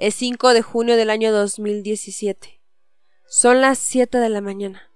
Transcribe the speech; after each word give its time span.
Es 0.00 0.14
5 0.14 0.54
de 0.54 0.62
junio 0.62 0.96
del 0.96 1.10
año 1.10 1.32
2017. 1.32 2.60
Son 3.26 3.60
las 3.60 3.80
7 3.80 4.18
de 4.18 4.28
la 4.28 4.40
mañana. 4.40 4.92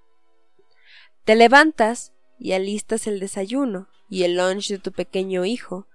Te 1.25 1.35
levantas 1.35 2.12
y 2.39 2.53
alistas 2.53 3.09
el 3.09 3.19
desayuno 3.19 3.88
y 4.09 4.23
el 4.23 4.37
lunch 4.37 4.69
de 4.69 4.79
tu 4.79 4.93
pequeño 4.93 5.45
hijo, 5.45 5.88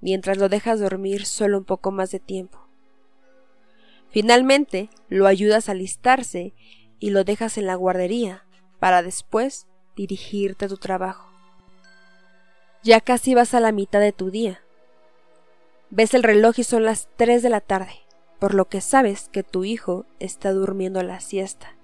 mientras 0.00 0.38
lo 0.38 0.48
dejas 0.48 0.78
dormir 0.78 1.26
solo 1.26 1.58
un 1.58 1.64
poco 1.64 1.90
más 1.90 2.12
de 2.12 2.20
tiempo. 2.20 2.64
Finalmente, 4.10 4.88
lo 5.08 5.26
ayudas 5.26 5.68
a 5.68 5.72
alistarse 5.72 6.54
y 7.00 7.10
lo 7.10 7.24
dejas 7.24 7.58
en 7.58 7.66
la 7.66 7.74
guardería, 7.74 8.46
para 8.78 9.02
después 9.02 9.66
dirigirte 9.96 10.66
a 10.66 10.68
tu 10.68 10.76
trabajo. 10.76 11.28
Ya 12.84 13.00
casi 13.00 13.34
vas 13.34 13.52
a 13.52 13.58
la 13.58 13.72
mitad 13.72 13.98
de 13.98 14.12
tu 14.12 14.30
día. 14.30 14.62
Ves 15.90 16.14
el 16.14 16.22
reloj 16.22 16.60
y 16.60 16.62
son 16.62 16.84
las 16.84 17.08
3 17.16 17.42
de 17.42 17.50
la 17.50 17.60
tarde 17.60 18.03
por 18.44 18.52
lo 18.52 18.66
que 18.66 18.82
sabes 18.82 19.30
que 19.32 19.42
tu 19.42 19.64
hijo 19.64 20.04
está 20.20 20.52
durmiendo 20.52 21.02
la 21.02 21.20
siesta. 21.20 21.74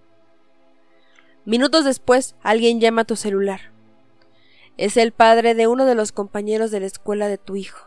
Minutos 1.47 1.87
después, 1.87 2.35
alguien 2.43 2.81
llama 2.81 3.01
a 3.01 3.05
tu 3.07 3.17
celular. 3.17 3.73
Es 4.77 4.99
el 4.99 5.13
padre 5.13 5.55
de 5.55 5.69
uno 5.69 5.87
de 5.87 5.95
los 5.95 6.13
compañeros 6.13 6.71
de 6.71 6.81
la 6.81 6.87
escuela 6.87 7.29
de 7.29 7.39
tu 7.39 7.57
hijo. 7.57 7.87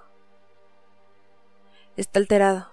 Está 1.98 2.18
alterado. 2.18 2.72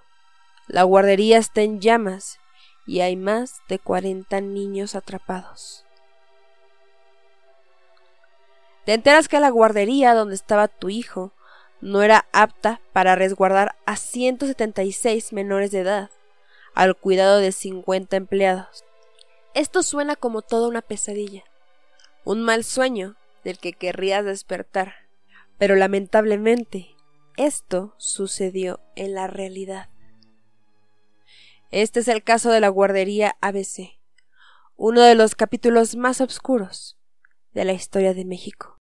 La 0.65 0.81
guardería 0.81 1.37
está 1.37 1.61
en 1.61 1.81
llamas 1.81 2.39
y 2.87 3.01
hay 3.01 3.15
más 3.15 3.61
de 3.69 3.77
40 3.77 4.41
niños 4.41 4.95
atrapados. 4.95 5.85
Te 8.85 8.95
enteras 8.95 9.27
que 9.27 9.39
la 9.39 9.51
guardería 9.51 10.15
donde 10.15 10.33
estaba 10.33 10.67
tu 10.67 10.89
hijo 10.89 11.31
no 11.81 12.03
era 12.03 12.27
apta 12.31 12.79
para 12.93 13.15
resguardar 13.15 13.75
a 13.85 13.95
176 13.95 15.33
menores 15.33 15.71
de 15.71 15.79
edad, 15.79 16.09
al 16.73 16.95
cuidado 16.95 17.39
de 17.39 17.51
50 17.51 18.15
empleados. 18.15 18.85
Esto 19.53 19.83
suena 19.83 20.15
como 20.15 20.41
toda 20.41 20.67
una 20.67 20.81
pesadilla, 20.81 21.43
un 22.23 22.41
mal 22.41 22.63
sueño 22.63 23.15
del 23.43 23.57
que 23.57 23.73
querrías 23.73 24.23
despertar, 24.23 24.93
pero 25.57 25.75
lamentablemente 25.75 26.95
esto 27.37 27.95
sucedió 27.97 28.79
en 28.95 29.13
la 29.13 29.27
realidad. 29.27 29.89
Este 31.71 32.01
es 32.01 32.07
el 32.07 32.23
caso 32.23 32.51
de 32.51 32.59
la 32.59 32.69
guardería 32.69 33.35
ABC, 33.41 33.97
uno 34.75 35.01
de 35.01 35.15
los 35.15 35.35
capítulos 35.35 35.95
más 35.95 36.21
oscuros 36.21 36.97
de 37.53 37.65
la 37.65 37.73
historia 37.73 38.13
de 38.13 38.25
México. 38.25 38.80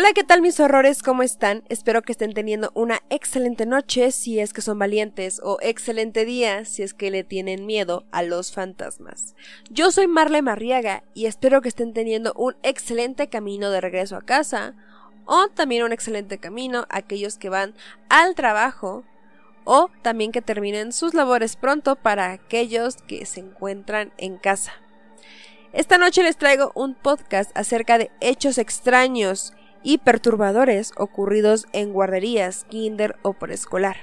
Hola, 0.00 0.14
¿qué 0.14 0.24
tal 0.24 0.40
mis 0.40 0.58
horrores? 0.60 1.02
¿Cómo 1.02 1.22
están? 1.22 1.62
Espero 1.68 2.00
que 2.00 2.12
estén 2.12 2.32
teniendo 2.32 2.70
una 2.72 3.02
excelente 3.10 3.66
noche 3.66 4.12
si 4.12 4.40
es 4.40 4.54
que 4.54 4.62
son 4.62 4.78
valientes 4.78 5.42
o 5.44 5.58
excelente 5.60 6.24
día 6.24 6.64
si 6.64 6.82
es 6.82 6.94
que 6.94 7.10
le 7.10 7.22
tienen 7.22 7.66
miedo 7.66 8.06
a 8.10 8.22
los 8.22 8.50
fantasmas. 8.50 9.34
Yo 9.68 9.90
soy 9.92 10.06
Marle 10.06 10.40
Marriaga 10.40 11.04
y 11.12 11.26
espero 11.26 11.60
que 11.60 11.68
estén 11.68 11.92
teniendo 11.92 12.32
un 12.32 12.56
excelente 12.62 13.28
camino 13.28 13.68
de 13.68 13.82
regreso 13.82 14.16
a 14.16 14.22
casa 14.22 14.74
o 15.26 15.48
también 15.48 15.82
un 15.82 15.92
excelente 15.92 16.38
camino 16.38 16.86
aquellos 16.88 17.36
que 17.36 17.50
van 17.50 17.74
al 18.08 18.34
trabajo 18.34 19.04
o 19.64 19.90
también 20.00 20.32
que 20.32 20.40
terminen 20.40 20.94
sus 20.94 21.12
labores 21.12 21.56
pronto 21.56 21.94
para 21.94 22.32
aquellos 22.32 22.96
que 23.02 23.26
se 23.26 23.40
encuentran 23.40 24.14
en 24.16 24.38
casa. 24.38 24.72
Esta 25.74 25.98
noche 25.98 26.22
les 26.22 26.38
traigo 26.38 26.72
un 26.74 26.94
podcast 26.94 27.50
acerca 27.54 27.98
de 27.98 28.10
hechos 28.20 28.56
extraños 28.56 29.52
y 29.82 29.98
perturbadores 29.98 30.92
ocurridos 30.96 31.66
en 31.72 31.92
guarderías, 31.92 32.64
kinder 32.64 33.16
o 33.22 33.34
preescolar. 33.34 33.96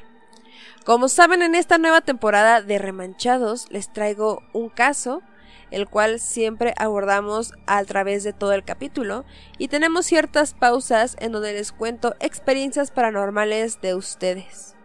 Como 0.86 1.10
saben, 1.10 1.42
en 1.42 1.54
esta 1.54 1.78
nueva 1.78 2.00
temporada 2.00 2.62
de 2.62 2.78
Remanchados 2.78 3.70
les 3.70 3.92
traigo 3.92 4.42
un 4.54 4.70
caso, 4.70 5.22
el 5.70 5.90
cual 5.90 6.22
siempre 6.22 6.74
abordamos 6.78 7.54
a 7.66 7.84
través 7.84 8.24
de 8.24 8.32
todo 8.32 8.54
el 8.54 8.64
capítulo, 8.64 9.26
y 9.58 9.68
tenemos 9.68 10.06
ciertas 10.06 10.54
pausas 10.54 11.18
en 11.20 11.34
donde 11.34 11.52
les 11.52 11.74
cuento 11.74 12.16
experiencias 12.22 12.92
paranormales 12.92 13.82
de 13.82 13.96
ustedes. 13.96 14.77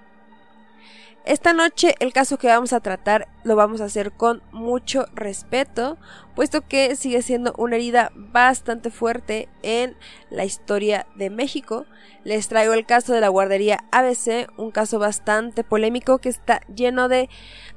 Esta 1.24 1.52
noche 1.52 1.94
el 2.00 2.12
caso 2.12 2.36
que 2.36 2.48
vamos 2.48 2.72
a 2.72 2.80
tratar 2.80 3.28
lo 3.44 3.54
vamos 3.54 3.80
a 3.80 3.84
hacer 3.84 4.10
con 4.10 4.42
mucho 4.50 5.06
respeto, 5.14 5.96
puesto 6.34 6.62
que 6.62 6.96
sigue 6.96 7.22
siendo 7.22 7.54
una 7.56 7.76
herida 7.76 8.10
bastante 8.16 8.90
fuerte 8.90 9.48
en 9.62 9.96
la 10.30 10.44
historia 10.44 11.06
de 11.14 11.30
México. 11.30 11.86
Les 12.24 12.48
traigo 12.48 12.72
el 12.72 12.86
caso 12.86 13.12
de 13.12 13.20
la 13.20 13.28
guardería 13.28 13.84
ABC, 13.92 14.48
un 14.56 14.72
caso 14.72 14.98
bastante 14.98 15.62
polémico 15.62 16.18
que 16.18 16.28
está 16.28 16.60
lleno 16.74 17.08
de 17.08 17.28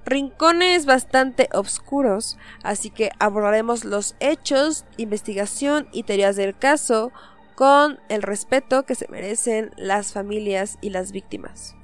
rincones 0.05 0.87
bastante 0.87 1.47
oscuros, 1.53 2.39
así 2.63 2.89
que 2.89 3.11
abordaremos 3.19 3.85
los 3.85 4.15
hechos, 4.19 4.85
investigación 4.97 5.87
y 5.91 6.01
teorías 6.01 6.35
del 6.35 6.57
caso 6.57 7.11
con 7.53 7.99
el 8.09 8.23
respeto 8.23 8.87
que 8.87 8.95
se 8.95 9.07
merecen 9.07 9.69
las 9.77 10.13
familias 10.13 10.79
y 10.81 10.89
las 10.89 11.11
víctimas. 11.11 11.74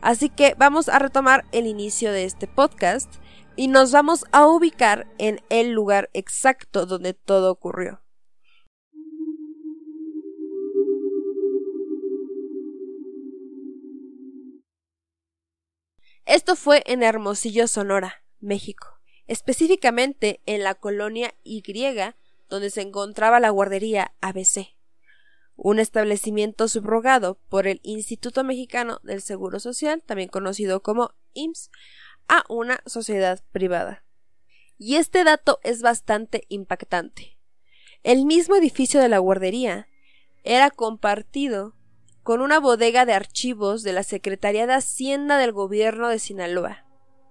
Así 0.00 0.28
que 0.28 0.54
vamos 0.56 0.88
a 0.88 0.98
retomar 0.98 1.44
el 1.52 1.66
inicio 1.66 2.12
de 2.12 2.24
este 2.24 2.46
podcast 2.46 3.12
y 3.56 3.68
nos 3.68 3.90
vamos 3.92 4.24
a 4.32 4.46
ubicar 4.46 5.06
en 5.18 5.40
el 5.48 5.72
lugar 5.72 6.10
exacto 6.12 6.86
donde 6.86 7.14
todo 7.14 7.50
ocurrió. 7.50 8.02
Esto 16.26 16.56
fue 16.56 16.82
en 16.86 17.02
Hermosillo, 17.02 17.68
Sonora, 17.68 18.22
México, 18.40 18.88
específicamente 19.26 20.40
en 20.44 20.64
la 20.64 20.74
colonia 20.74 21.34
Y, 21.44 21.62
donde 22.48 22.70
se 22.70 22.82
encontraba 22.82 23.40
la 23.40 23.50
guardería 23.50 24.12
ABC 24.20 24.75
un 25.56 25.78
establecimiento 25.78 26.68
subrogado 26.68 27.38
por 27.48 27.66
el 27.66 27.80
Instituto 27.82 28.44
Mexicano 28.44 29.00
del 29.02 29.22
Seguro 29.22 29.58
Social, 29.58 30.02
también 30.04 30.28
conocido 30.28 30.82
como 30.82 31.14
IMSS, 31.34 31.70
a 32.28 32.44
una 32.48 32.80
sociedad 32.86 33.42
privada. 33.52 34.04
Y 34.78 34.96
este 34.96 35.24
dato 35.24 35.58
es 35.62 35.82
bastante 35.82 36.44
impactante. 36.48 37.38
El 38.02 38.26
mismo 38.26 38.56
edificio 38.56 39.00
de 39.00 39.08
la 39.08 39.18
guardería 39.18 39.88
era 40.44 40.70
compartido 40.70 41.74
con 42.22 42.40
una 42.40 42.60
bodega 42.60 43.06
de 43.06 43.14
archivos 43.14 43.82
de 43.82 43.92
la 43.92 44.02
Secretaría 44.02 44.66
de 44.66 44.74
Hacienda 44.74 45.38
del 45.38 45.52
Gobierno 45.52 46.08
de 46.08 46.18
Sinaloa. 46.18 46.85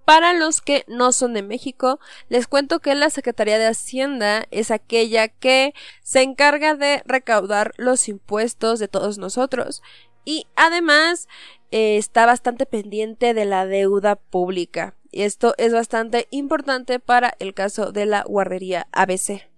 Para 0.05 0.33
los 0.33 0.61
que 0.61 0.85
no 0.87 1.11
son 1.11 1.33
de 1.33 1.41
México, 1.41 1.99
les 2.29 2.47
cuento 2.47 2.79
que 2.79 2.93
la 2.93 3.09
Secretaría 3.09 3.57
de 3.57 3.65
Hacienda 3.65 4.45
es 4.51 4.69
aquella 4.69 5.27
que 5.27 5.73
se 6.03 6.21
encarga 6.21 6.75
de 6.75 7.01
recaudar 7.05 7.73
los 7.77 8.07
impuestos 8.07 8.79
de 8.79 8.87
todos 8.87 9.17
nosotros 9.17 9.81
y 10.23 10.47
además 10.55 11.27
eh, 11.71 11.97
está 11.97 12.25
bastante 12.25 12.65
pendiente 12.65 13.33
de 13.33 13.45
la 13.45 13.65
deuda 13.65 14.15
pública. 14.15 14.95
Y 15.11 15.23
esto 15.23 15.55
es 15.57 15.73
bastante 15.73 16.27
importante 16.29 16.99
para 16.99 17.35
el 17.39 17.53
caso 17.53 17.91
de 17.91 18.05
la 18.05 18.23
guardería 18.23 18.87
ABC. 18.91 19.49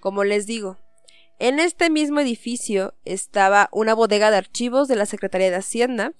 Como 0.00 0.24
les 0.24 0.46
digo, 0.46 0.78
en 1.38 1.58
este 1.58 1.90
mismo 1.90 2.20
edificio 2.20 2.94
estaba 3.04 3.68
una 3.72 3.94
bodega 3.94 4.30
de 4.30 4.36
archivos 4.36 4.86
de 4.86 4.96
la 4.96 5.06
Secretaría 5.06 5.50
de 5.50 5.56
Hacienda, 5.56 6.12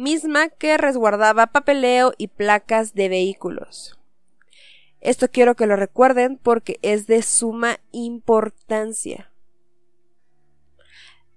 misma 0.00 0.48
que 0.48 0.76
resguardaba 0.76 1.48
papeleo 1.48 2.12
y 2.16 2.28
placas 2.28 2.94
de 2.94 3.08
vehículos. 3.08 3.98
Esto 5.00 5.30
quiero 5.30 5.54
que 5.54 5.66
lo 5.66 5.76
recuerden 5.76 6.38
porque 6.38 6.78
es 6.82 7.06
de 7.06 7.22
suma 7.22 7.78
importancia. 7.92 9.30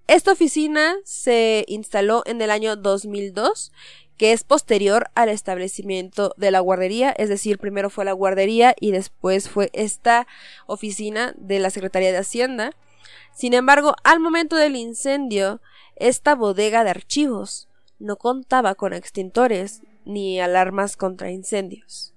Esta 0.06 0.32
oficina 0.32 0.96
se 1.04 1.64
instaló 1.68 2.22
en 2.26 2.42
el 2.42 2.50
año 2.50 2.76
2002, 2.76 3.72
que 4.18 4.32
es 4.32 4.44
posterior 4.44 5.10
al 5.14 5.28
establecimiento 5.28 6.34
de 6.36 6.50
la 6.50 6.60
guardería, 6.60 7.10
es 7.10 7.28
decir, 7.28 7.58
primero 7.58 7.90
fue 7.90 8.04
la 8.04 8.12
guardería 8.12 8.74
y 8.78 8.92
después 8.92 9.48
fue 9.48 9.70
esta 9.72 10.26
oficina 10.66 11.34
de 11.36 11.58
la 11.58 11.70
Secretaría 11.70 12.12
de 12.12 12.18
Hacienda. 12.18 12.72
Sin 13.34 13.54
embargo, 13.54 13.96
al 14.04 14.20
momento 14.20 14.56
del 14.56 14.76
incendio, 14.76 15.60
esta 15.96 16.34
bodega 16.34 16.84
de 16.84 16.90
archivos 16.90 17.68
no 18.04 18.16
contaba 18.16 18.74
con 18.74 18.92
extintores 18.92 19.82
ni 20.04 20.40
alarmas 20.40 20.96
contra 20.96 21.30
incendios. 21.30 22.14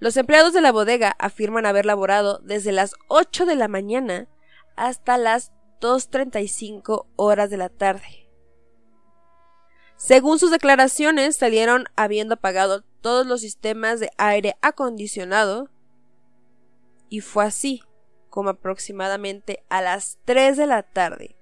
Los 0.00 0.16
empleados 0.16 0.52
de 0.52 0.60
la 0.60 0.72
bodega 0.72 1.16
afirman 1.18 1.66
haber 1.66 1.86
laborado 1.86 2.38
desde 2.38 2.72
las 2.72 2.94
8 3.08 3.46
de 3.46 3.56
la 3.56 3.68
mañana 3.68 4.28
hasta 4.76 5.16
las 5.18 5.52
2.35 5.80 7.06
horas 7.16 7.50
de 7.50 7.56
la 7.56 7.68
tarde. 7.68 8.28
Según 9.96 10.38
sus 10.38 10.50
declaraciones, 10.50 11.36
salieron 11.36 11.86
habiendo 11.96 12.34
apagado 12.34 12.84
todos 13.00 13.26
los 13.26 13.40
sistemas 13.40 13.98
de 13.98 14.10
aire 14.16 14.56
acondicionado 14.62 15.70
y 17.08 17.20
fue 17.20 17.44
así 17.44 17.82
como 18.30 18.50
aproximadamente 18.50 19.64
a 19.68 19.80
las 19.80 20.18
3 20.24 20.56
de 20.56 20.66
la 20.66 20.82
tarde, 20.84 21.36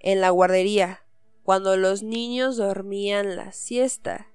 en 0.00 0.20
la 0.20 0.30
guardería, 0.30 1.05
cuando 1.46 1.76
los 1.76 2.02
niños 2.02 2.56
dormían 2.56 3.36
la 3.36 3.52
siesta, 3.52 4.26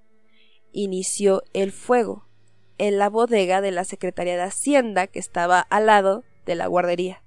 inició 0.72 1.44
el 1.52 1.74
fuego 1.74 2.25
en 2.78 2.98
la 2.98 3.10
bodega 3.10 3.60
de 3.60 3.72
la 3.72 3.84
Secretaría 3.84 4.38
de 4.38 4.44
Hacienda 4.44 5.08
que 5.08 5.19
estaba 5.19 5.60
al 5.60 5.88
lado 5.88 6.24
de 6.46 6.56
la 6.56 6.68
guardería. 6.68 7.22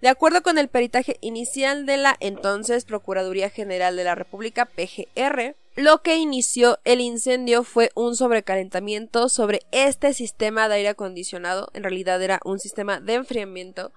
De 0.00 0.08
acuerdo 0.08 0.44
con 0.44 0.58
el 0.58 0.68
peritaje 0.68 1.16
inicial 1.20 1.86
de 1.86 1.96
la 1.96 2.16
entonces 2.20 2.84
Procuraduría 2.84 3.50
General 3.50 3.96
de 3.96 4.04
la 4.04 4.14
República, 4.14 4.66
PGR, 4.66 5.56
lo 5.74 6.02
que 6.02 6.18
inició 6.18 6.78
el 6.84 7.00
incendio 7.00 7.64
fue 7.64 7.90
un 7.96 8.14
sobrecalentamiento 8.14 9.28
sobre 9.28 9.62
este 9.72 10.14
sistema 10.14 10.68
de 10.68 10.76
aire 10.76 10.90
acondicionado, 10.90 11.68
en 11.74 11.82
realidad 11.82 12.22
era 12.22 12.38
un 12.44 12.60
sistema 12.60 13.00
de 13.00 13.14
enfriamiento, 13.14 13.90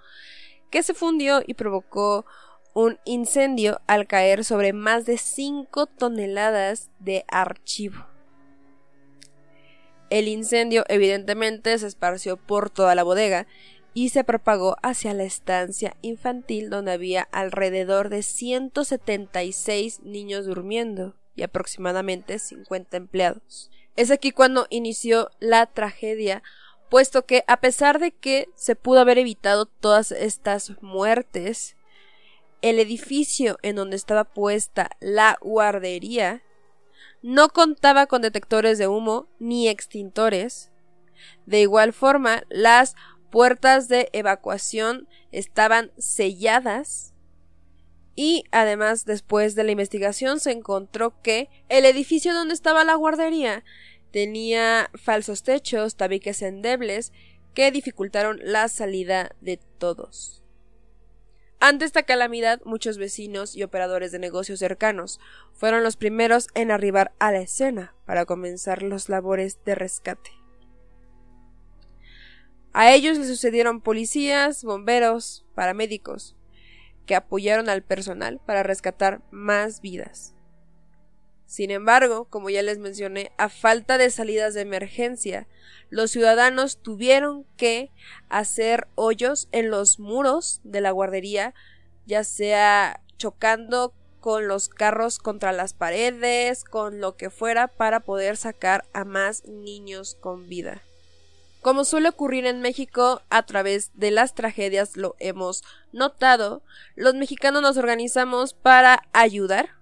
que 0.71 0.81
se 0.81 0.95
fundió 0.95 1.43
y 1.45 1.53
provocó 1.53 2.25
un 2.79 2.97
incendio 3.03 3.81
al 3.87 4.07
caer 4.07 4.45
sobre 4.45 4.71
más 4.71 5.05
de 5.05 5.17
5 5.17 5.85
toneladas 5.85 6.89
de 6.99 7.25
archivo. 7.27 8.05
El 10.09 10.29
incendio 10.29 10.85
evidentemente 10.87 11.77
se 11.77 11.87
esparció 11.87 12.37
por 12.37 12.69
toda 12.69 12.95
la 12.95 13.03
bodega 13.03 13.47
y 13.93 14.09
se 14.09 14.23
propagó 14.23 14.77
hacia 14.81 15.13
la 15.13 15.23
estancia 15.25 15.97
infantil 16.01 16.69
donde 16.69 16.93
había 16.93 17.23
alrededor 17.33 18.07
de 18.07 18.23
176 18.23 19.99
niños 20.03 20.45
durmiendo 20.45 21.15
y 21.35 21.43
aproximadamente 21.43 22.39
50 22.39 22.95
empleados. 22.95 23.69
Es 23.97 24.09
aquí 24.09 24.31
cuando 24.31 24.67
inició 24.69 25.31
la 25.41 25.65
tragedia, 25.65 26.43
puesto 26.89 27.25
que 27.25 27.43
a 27.47 27.59
pesar 27.59 27.99
de 27.99 28.11
que 28.11 28.47
se 28.55 28.77
pudo 28.77 29.01
haber 29.01 29.17
evitado 29.17 29.65
todas 29.65 30.13
estas 30.13 30.81
muertes, 30.81 31.75
el 32.61 32.79
edificio 32.79 33.57
en 33.61 33.75
donde 33.75 33.95
estaba 33.95 34.25
puesta 34.25 34.91
la 34.99 35.37
guardería 35.41 36.43
no 37.21 37.49
contaba 37.49 38.07
con 38.07 38.21
detectores 38.21 38.77
de 38.77 38.87
humo 38.87 39.27
ni 39.39 39.67
extintores. 39.67 40.71
De 41.45 41.61
igual 41.61 41.93
forma, 41.93 42.43
las 42.49 42.95
puertas 43.29 43.87
de 43.87 44.09
evacuación 44.13 45.07
estaban 45.31 45.91
selladas 45.97 47.13
y 48.15 48.43
además 48.51 49.05
después 49.05 49.55
de 49.55 49.63
la 49.63 49.71
investigación 49.71 50.39
se 50.39 50.51
encontró 50.51 51.21
que 51.21 51.49
el 51.69 51.85
edificio 51.85 52.33
donde 52.33 52.53
estaba 52.53 52.83
la 52.83 52.95
guardería 52.95 53.63
tenía 54.11 54.89
falsos 54.95 55.43
techos, 55.43 55.95
tabiques 55.95 56.41
endebles 56.41 57.13
que 57.53 57.71
dificultaron 57.71 58.39
la 58.43 58.67
salida 58.67 59.35
de 59.41 59.57
todos. 59.77 60.43
Ante 61.61 61.83
esta 61.83 62.03
calamidad, 62.03 62.61
muchos 62.63 62.97
vecinos 62.97 63.53
y 63.53 63.63
operadores 63.63 64.13
de 64.13 64.19
negocios 64.19 64.59
cercanos 64.59 65.19
fueron 65.51 65.83
los 65.83 65.97
primeros 65.97 66.47
en 66.53 66.71
arribar 66.71 67.11
a 67.19 67.33
la 67.33 67.41
escena 67.41 67.93
para 68.05 68.25
comenzar 68.25 68.81
los 68.81 69.09
labores 69.09 69.63
de 69.65 69.75
rescate. 69.75 70.31
A 72.71 72.93
ellos 72.93 73.17
le 73.17 73.25
sucedieron 73.25 73.81
policías, 73.81 74.63
bomberos, 74.63 75.45
paramédicos, 75.53 76.37
que 77.05 77.15
apoyaron 77.15 77.67
al 77.67 77.83
personal 77.83 78.39
para 78.45 78.63
rescatar 78.63 79.21
más 79.31 79.81
vidas. 79.81 80.35
Sin 81.49 81.71
embargo, 81.71 82.25
como 82.25 82.51
ya 82.51 82.61
les 82.61 82.77
mencioné, 82.77 83.31
a 83.39 83.49
falta 83.49 83.97
de 83.97 84.11
salidas 84.11 84.53
de 84.53 84.61
emergencia, 84.61 85.47
los 85.89 86.11
ciudadanos 86.11 86.77
tuvieron 86.77 87.43
que 87.57 87.89
hacer 88.29 88.87
hoyos 88.93 89.47
en 89.51 89.71
los 89.71 89.97
muros 89.97 90.61
de 90.63 90.79
la 90.79 90.91
guardería, 90.91 91.55
ya 92.05 92.23
sea 92.23 93.01
chocando 93.17 93.95
con 94.19 94.47
los 94.47 94.69
carros 94.69 95.17
contra 95.17 95.51
las 95.51 95.73
paredes, 95.73 96.63
con 96.63 97.01
lo 97.01 97.17
que 97.17 97.31
fuera, 97.31 97.67
para 97.67 98.01
poder 98.01 98.37
sacar 98.37 98.85
a 98.93 99.03
más 99.03 99.43
niños 99.45 100.15
con 100.21 100.49
vida. 100.49 100.83
Como 101.61 101.83
suele 101.83 102.09
ocurrir 102.09 102.45
en 102.45 102.61
México, 102.61 103.23
a 103.31 103.43
través 103.47 103.89
de 103.95 104.11
las 104.11 104.35
tragedias 104.35 104.95
lo 104.95 105.15
hemos 105.17 105.63
notado, 105.93 106.61
los 106.93 107.15
mexicanos 107.15 107.63
nos 107.63 107.77
organizamos 107.77 108.53
para 108.53 109.01
ayudar. 109.13 109.78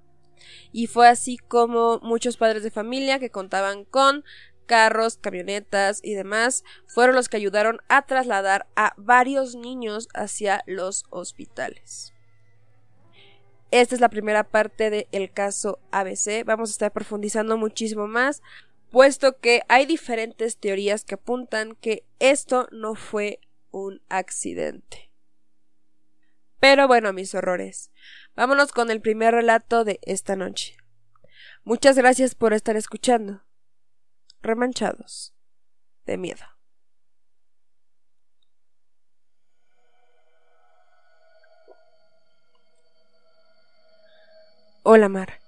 Y 0.72 0.88
fue 0.88 1.08
así 1.08 1.38
como 1.38 2.00
muchos 2.00 2.38
padres 2.38 2.64
de 2.64 2.72
familia 2.72 3.20
que 3.20 3.30
contaban 3.30 3.86
con 3.86 4.24
carros, 4.66 5.18
camionetas 5.18 6.02
y 6.04 6.14
demás 6.14 6.64
fueron 6.88 7.16
los 7.16 7.30
que 7.30 7.38
ayudaron 7.38 7.80
a 7.88 8.06
trasladar 8.06 8.68
a 8.76 8.94
varios 8.98 9.56
niños 9.56 10.10
hacia 10.14 10.62
los 10.68 11.06
hospitales. 11.10 12.14
Esta 13.72 13.96
es 13.96 14.02
la 14.02 14.10
primera 14.10 14.44
parte 14.46 14.90
del 14.90 15.32
caso 15.32 15.80
ABC. 15.92 16.46
Vamos 16.46 16.70
a 16.70 16.72
estar 16.72 16.92
profundizando 16.92 17.58
muchísimo 17.58 18.08
más 18.08 18.42
puesto 18.92 19.40
que 19.40 19.62
hay 19.68 19.86
diferentes 19.86 20.58
teorías 20.58 21.04
que 21.04 21.16
apuntan 21.16 21.76
que 21.76 22.04
esto 22.20 22.68
no 22.72 22.96
fue 22.96 23.40
un 23.72 24.02
accidente. 24.10 25.07
Pero 26.60 26.88
bueno, 26.88 27.14
mis 27.14 27.36
horrores, 27.36 27.92
vámonos 28.36 28.72
con 28.72 28.90
el 28.90 29.02
primer 29.02 29.34
relato 29.34 29.84
de 29.84 30.00
esta 30.04 30.36
noche. 30.36 30.76
Muchas 31.64 31.98
gracias 31.98 32.34
por 32.34 32.54
estar 32.54 32.76
escuchando. 32.76 33.44
Remanchados 34.42 35.36
de 36.06 36.18
miedo. 36.18 36.46
Hola 44.90 45.10
Mar, 45.10 45.42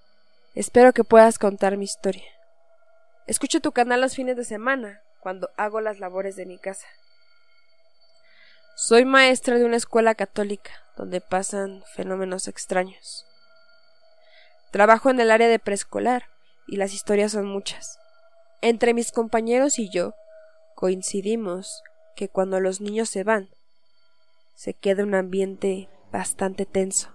espero 0.53 0.91
que 0.91 1.05
puedas 1.05 1.39
contar 1.39 1.77
mi 1.77 1.85
historia. 1.85 2.29
Escucho 3.25 3.62
tu 3.62 3.71
canal 3.71 4.01
los 4.01 4.15
fines 4.15 4.35
de 4.35 4.44
semana, 4.44 5.01
cuando 5.21 5.50
hago 5.55 5.79
las 5.79 6.00
labores 6.00 6.35
de 6.35 6.45
mi 6.45 6.57
casa. 6.57 6.88
Soy 8.75 9.05
maestra 9.05 9.57
de 9.57 9.63
una 9.63 9.77
escuela 9.77 10.15
católica, 10.15 10.72
donde 11.00 11.22
pasan 11.22 11.82
fenómenos 11.96 12.50
extraños. 12.50 13.25
Trabajo 14.70 15.10
en 15.10 15.22
el 15.22 15.32
área 15.32 15.48
de 15.48 15.58
preescolar, 15.58 16.25
y 16.68 16.75
las 16.75 16.94
historias 16.94 17.32
son 17.32 17.46
muchas. 17.46 17.98
Entre 18.62 18.94
mis 18.94 19.13
compañeros 19.13 19.79
y 19.79 19.89
yo 19.89 20.13
coincidimos 20.75 21.82
que 22.18 22.27
cuando 22.27 22.60
los 22.60 22.82
niños 22.82 23.10
se 23.10 23.24
van, 23.24 23.50
se 24.56 24.74
queda 24.74 25.03
un 25.03 25.15
ambiente 25.15 25.88
bastante 26.12 26.65
tenso. 26.65 27.10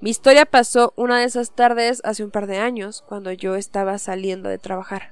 Mi 0.00 0.08
historia 0.08 0.46
pasó 0.46 0.94
una 0.96 1.18
de 1.18 1.26
esas 1.26 1.54
tardes 1.54 2.00
hace 2.02 2.24
un 2.24 2.30
par 2.30 2.46
de 2.46 2.56
años, 2.56 3.04
cuando 3.06 3.30
yo 3.30 3.56
estaba 3.56 3.98
saliendo 3.98 4.48
de 4.48 4.58
trabajar. 4.58 5.10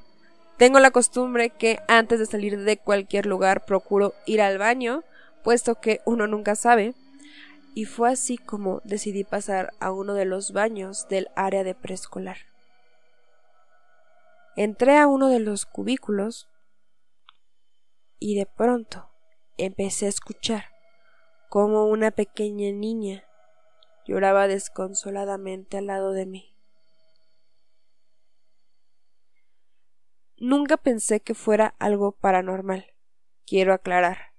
Tengo 0.57 0.81
la 0.81 0.91
costumbre 0.91 1.51
que 1.51 1.81
antes 1.87 2.19
de 2.19 2.25
salir 2.25 2.59
de 2.59 2.79
cualquier 2.79 3.27
lugar 3.27 3.67
procuro 3.67 4.15
ir 4.25 4.41
al 4.41 4.57
baño, 4.57 5.05
puesto 5.43 5.81
que 5.81 6.01
uno 6.05 6.27
nunca 6.27 6.55
sabe, 6.55 6.95
y 7.75 7.85
fue 7.85 8.11
así 8.11 8.37
como 8.37 8.81
decidí 8.85 9.25
pasar 9.25 9.73
a 9.81 9.93
uno 9.93 10.15
de 10.15 10.25
los 10.25 10.53
baños 10.53 11.09
del 11.09 11.29
área 11.37 11.65
de 11.65 11.75
preescolar. 11.75 12.39
Entré 14.57 14.99
a 14.99 15.07
uno 15.07 15.29
de 15.29 15.41
los 15.41 15.67
cubículos 15.67 16.49
y 18.19 18.37
de 18.37 18.47
pronto 18.47 19.09
empecé 19.57 20.07
a 20.07 20.11
escuchar 20.11 20.65
como 21.49 21.87
una 21.87 22.11
pequeña 22.11 22.71
niña 22.73 23.25
lloraba 24.07 24.49
desconsoladamente 24.49 25.79
al 25.79 25.87
lado 25.87 26.13
de 26.13 26.27
mí. 26.27 26.57
Nunca 30.37 30.77
pensé 30.77 31.21
que 31.21 31.35
fuera 31.35 31.75
algo 31.79 32.13
paranormal, 32.13 32.87
quiero 33.47 33.73
aclarar. 33.73 34.30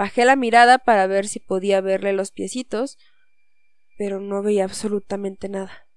Bajé 0.00 0.24
la 0.24 0.34
mirada 0.34 0.78
para 0.78 1.06
ver 1.06 1.28
si 1.28 1.40
podía 1.40 1.82
verle 1.82 2.14
los 2.14 2.30
piecitos, 2.30 2.96
pero 3.98 4.18
no 4.18 4.42
veía 4.42 4.64
absolutamente 4.64 5.50
nada. 5.50 5.90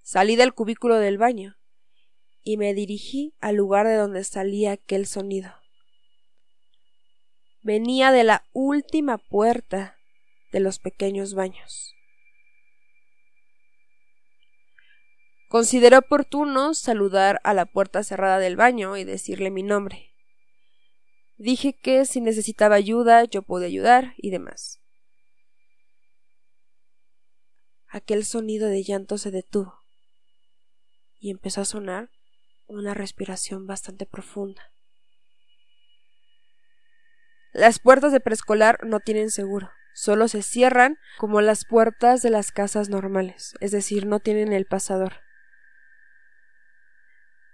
Salí 0.00 0.36
del 0.36 0.54
cubículo 0.54 0.98
del 0.98 1.18
baño 1.18 1.56
y 2.44 2.58
me 2.58 2.74
dirigí 2.74 3.34
al 3.40 3.56
lugar 3.56 3.88
de 3.88 3.96
donde 3.96 4.22
salía 4.22 4.70
aquel 4.70 5.04
sonido. 5.04 5.52
Venía 7.60 8.12
de 8.12 8.22
la 8.22 8.44
última 8.52 9.18
puerta 9.18 9.98
de 10.52 10.60
los 10.60 10.78
pequeños 10.78 11.34
baños. 11.34 11.96
Consideré 15.48 15.96
oportuno 15.96 16.72
saludar 16.74 17.40
a 17.42 17.52
la 17.52 17.66
puerta 17.66 18.04
cerrada 18.04 18.38
del 18.38 18.54
baño 18.54 18.96
y 18.96 19.02
decirle 19.02 19.50
mi 19.50 19.64
nombre. 19.64 20.09
Dije 21.40 21.72
que 21.72 22.04
si 22.04 22.20
necesitaba 22.20 22.74
ayuda 22.74 23.24
yo 23.24 23.40
podía 23.40 23.66
ayudar 23.66 24.12
y 24.18 24.30
demás. 24.30 24.78
Aquel 27.88 28.26
sonido 28.26 28.68
de 28.68 28.82
llanto 28.82 29.16
se 29.16 29.30
detuvo 29.30 29.74
y 31.18 31.30
empezó 31.30 31.62
a 31.62 31.64
sonar 31.64 32.10
una 32.66 32.92
respiración 32.92 33.66
bastante 33.66 34.04
profunda. 34.04 34.70
Las 37.54 37.78
puertas 37.78 38.12
de 38.12 38.20
preescolar 38.20 38.78
no 38.84 39.00
tienen 39.00 39.30
seguro, 39.30 39.70
solo 39.94 40.28
se 40.28 40.42
cierran 40.42 40.98
como 41.16 41.40
las 41.40 41.64
puertas 41.64 42.20
de 42.20 42.28
las 42.28 42.52
casas 42.52 42.90
normales, 42.90 43.54
es 43.60 43.70
decir, 43.70 44.04
no 44.04 44.20
tienen 44.20 44.52
el 44.52 44.66
pasador. 44.66 45.22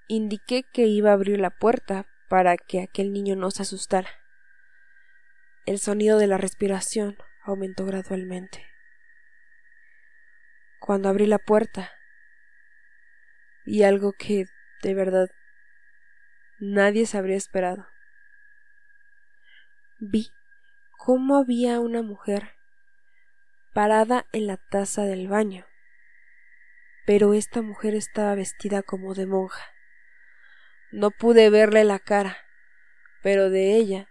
Indiqué 0.08 0.64
que 0.72 0.88
iba 0.88 1.10
a 1.10 1.14
abrir 1.14 1.38
la 1.38 1.50
puerta 1.50 2.08
para 2.28 2.56
que 2.56 2.82
aquel 2.82 3.12
niño 3.12 3.36
no 3.36 3.50
se 3.50 3.62
asustara. 3.62 4.08
El 5.64 5.78
sonido 5.78 6.18
de 6.18 6.26
la 6.26 6.38
respiración 6.38 7.16
aumentó 7.42 7.84
gradualmente. 7.84 8.66
Cuando 10.80 11.08
abrí 11.08 11.26
la 11.26 11.38
puerta, 11.38 11.90
vi 13.64 13.82
algo 13.82 14.12
que, 14.12 14.46
de 14.82 14.94
verdad, 14.94 15.28
nadie 16.58 17.06
se 17.06 17.18
habría 17.18 17.36
esperado. 17.36 17.86
Vi 19.98 20.30
cómo 20.96 21.36
había 21.36 21.80
una 21.80 22.02
mujer 22.02 22.52
parada 23.72 24.26
en 24.32 24.46
la 24.46 24.56
taza 24.56 25.02
del 25.02 25.28
baño, 25.28 25.66
pero 27.06 27.34
esta 27.34 27.62
mujer 27.62 27.94
estaba 27.94 28.34
vestida 28.34 28.82
como 28.82 29.14
de 29.14 29.26
monja. 29.26 29.75
No 30.96 31.10
pude 31.10 31.50
verle 31.50 31.84
la 31.84 31.98
cara, 31.98 32.38
pero 33.22 33.50
de 33.50 33.76
ella 33.76 34.08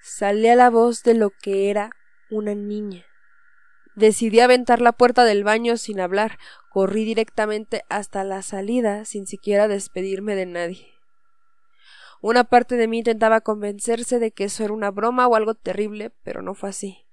salía 0.00 0.56
la 0.56 0.70
voz 0.70 1.02
de 1.02 1.12
lo 1.12 1.28
que 1.28 1.68
era 1.68 1.90
una 2.30 2.54
niña. 2.54 3.04
Decidí 3.94 4.40
aventar 4.40 4.80
la 4.80 4.92
puerta 4.92 5.24
del 5.24 5.44
baño 5.44 5.76
sin 5.76 6.00
hablar, 6.00 6.38
corrí 6.70 7.04
directamente 7.04 7.84
hasta 7.90 8.24
la 8.24 8.40
salida 8.40 9.04
sin 9.04 9.26
siquiera 9.26 9.68
despedirme 9.68 10.34
de 10.34 10.46
nadie. 10.46 10.94
Una 12.22 12.44
parte 12.44 12.76
de 12.76 12.88
mí 12.88 13.00
intentaba 13.00 13.42
convencerse 13.42 14.18
de 14.18 14.30
que 14.30 14.44
eso 14.44 14.64
era 14.64 14.72
una 14.72 14.90
broma 14.90 15.26
o 15.26 15.34
algo 15.34 15.54
terrible, 15.54 16.08
pero 16.22 16.40
no 16.40 16.54
fue 16.54 16.70
así. 16.70 17.06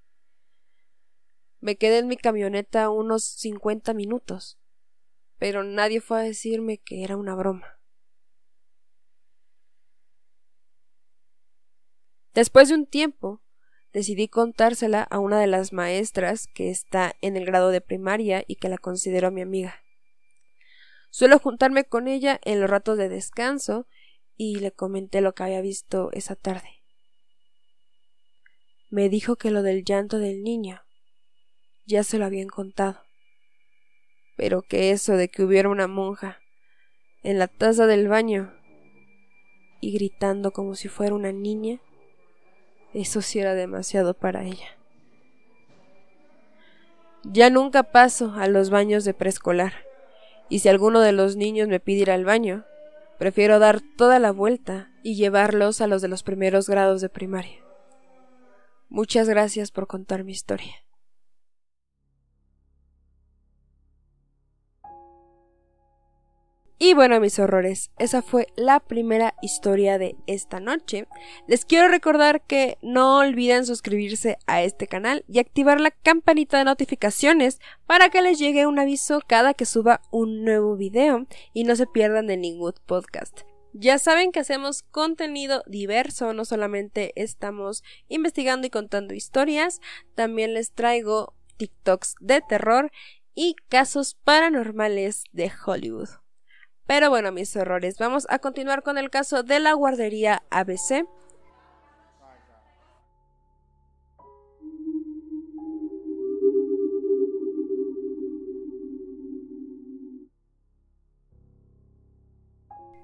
Me 1.59 1.75
quedé 1.75 1.97
en 1.97 2.07
mi 2.07 2.15
camioneta 2.15 2.89
unos 2.89 3.25
cincuenta 3.25 3.93
minutos, 3.93 4.57
pero 5.37 5.65
nadie 5.65 5.99
fue 5.99 6.21
a 6.21 6.23
decirme 6.23 6.77
que 6.77 7.03
era 7.03 7.17
una 7.17 7.35
broma. 7.35 7.80
Después 12.33 12.69
de 12.69 12.75
un 12.75 12.85
tiempo, 12.85 13.41
decidí 13.93 14.29
contársela 14.29 15.03
a 15.03 15.19
una 15.19 15.39
de 15.39 15.47
las 15.47 15.73
maestras 15.73 16.47
que 16.47 16.69
está 16.69 17.15
en 17.21 17.35
el 17.35 17.45
grado 17.45 17.69
de 17.69 17.81
primaria 17.81 18.43
y 18.47 18.55
que 18.55 18.69
la 18.69 18.77
considero 18.77 19.31
mi 19.31 19.41
amiga. 19.41 19.81
Suelo 21.09 21.39
juntarme 21.39 21.83
con 21.83 22.07
ella 22.07 22.39
en 22.45 22.61
los 22.61 22.69
ratos 22.69 22.97
de 22.97 23.09
descanso 23.09 23.85
y 24.37 24.59
le 24.59 24.71
comenté 24.71 25.19
lo 25.19 25.35
que 25.35 25.43
había 25.43 25.61
visto 25.61 26.09
esa 26.13 26.35
tarde. 26.35 26.81
Me 28.89 29.09
dijo 29.09 29.35
que 29.35 29.51
lo 29.51 29.61
del 29.61 29.83
llanto 29.83 30.17
del 30.17 30.41
niño 30.41 30.81
ya 31.85 32.03
se 32.03 32.17
lo 32.17 32.25
habían 32.25 32.47
contado, 32.47 33.01
pero 34.37 34.61
que 34.61 34.91
eso 34.91 35.17
de 35.17 35.29
que 35.29 35.43
hubiera 35.43 35.67
una 35.67 35.87
monja 35.87 36.39
en 37.23 37.39
la 37.39 37.47
taza 37.47 37.87
del 37.87 38.07
baño 38.07 38.53
y 39.81 39.91
gritando 39.91 40.51
como 40.51 40.75
si 40.75 40.87
fuera 40.87 41.13
una 41.13 41.33
niña 41.33 41.81
eso 42.93 43.21
sí 43.21 43.39
era 43.39 43.53
demasiado 43.53 44.13
para 44.13 44.43
ella. 44.43 44.77
Ya 47.23 47.49
nunca 47.49 47.83
paso 47.83 48.33
a 48.35 48.47
los 48.47 48.69
baños 48.69 49.05
de 49.05 49.13
preescolar, 49.13 49.73
y 50.49 50.59
si 50.59 50.69
alguno 50.69 51.01
de 51.01 51.11
los 51.11 51.35
niños 51.35 51.67
me 51.67 51.79
pide 51.79 52.01
ir 52.01 52.11
al 52.11 52.25
baño, 52.25 52.65
prefiero 53.19 53.59
dar 53.59 53.81
toda 53.97 54.19
la 54.19 54.31
vuelta 54.31 54.89
y 55.03 55.15
llevarlos 55.15 55.81
a 55.81 55.87
los 55.87 56.01
de 56.01 56.07
los 56.07 56.23
primeros 56.23 56.67
grados 56.67 57.01
de 57.01 57.09
primaria. 57.09 57.59
Muchas 58.89 59.29
gracias 59.29 59.71
por 59.71 59.87
contar 59.87 60.23
mi 60.23 60.31
historia. 60.31 60.73
Y 66.83 66.95
bueno, 66.95 67.19
mis 67.19 67.37
horrores, 67.37 67.91
esa 67.99 68.23
fue 68.23 68.47
la 68.55 68.79
primera 68.79 69.35
historia 69.43 69.99
de 69.99 70.15
esta 70.25 70.59
noche. 70.59 71.07
Les 71.45 71.63
quiero 71.63 71.89
recordar 71.89 72.41
que 72.41 72.79
no 72.81 73.19
olviden 73.19 73.67
suscribirse 73.67 74.39
a 74.47 74.63
este 74.63 74.87
canal 74.87 75.23
y 75.27 75.37
activar 75.37 75.79
la 75.79 75.91
campanita 75.91 76.57
de 76.57 76.63
notificaciones 76.63 77.59
para 77.85 78.09
que 78.09 78.23
les 78.23 78.39
llegue 78.39 78.65
un 78.65 78.79
aviso 78.79 79.21
cada 79.27 79.53
que 79.53 79.67
suba 79.67 80.01
un 80.09 80.43
nuevo 80.43 80.75
video 80.75 81.27
y 81.53 81.65
no 81.65 81.75
se 81.75 81.85
pierdan 81.85 82.25
de 82.25 82.37
ningún 82.37 82.73
podcast. 82.87 83.41
Ya 83.73 83.99
saben 83.99 84.31
que 84.31 84.39
hacemos 84.39 84.81
contenido 84.81 85.61
diverso, 85.67 86.33
no 86.33 86.45
solamente 86.45 87.13
estamos 87.15 87.83
investigando 88.07 88.65
y 88.65 88.71
contando 88.71 89.13
historias, 89.13 89.81
también 90.15 90.55
les 90.55 90.71
traigo 90.71 91.35
TikToks 91.57 92.15
de 92.21 92.41
terror 92.41 92.91
y 93.35 93.55
casos 93.69 94.15
paranormales 94.23 95.25
de 95.31 95.51
Hollywood. 95.63 96.20
Pero 96.91 97.09
bueno, 97.09 97.31
mis 97.31 97.55
errores. 97.55 97.97
Vamos 97.99 98.27
a 98.29 98.39
continuar 98.39 98.83
con 98.83 98.97
el 98.97 99.09
caso 99.09 99.43
de 99.43 99.61
la 99.61 99.71
guardería 99.71 100.43
ABC. 100.49 101.07